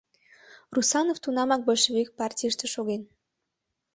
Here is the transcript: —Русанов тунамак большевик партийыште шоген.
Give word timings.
—Русанов 0.75 1.17
тунамак 1.23 1.61
большевик 1.67 2.09
партийыште 2.19 2.65
шоген. 2.73 3.01